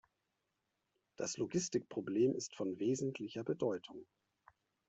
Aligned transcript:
Das 1.15 1.37
Logistikproblem 1.37 2.33
ist 2.33 2.55
von 2.55 2.79
wesentlicher 2.79 3.43
Bedeutung. 3.43 4.07